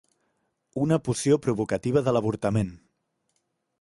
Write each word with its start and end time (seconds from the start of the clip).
Una 0.85 0.97
poció 1.09 1.37
provocativa 1.47 2.03
de 2.09 2.15
l'avortament. 2.17 2.73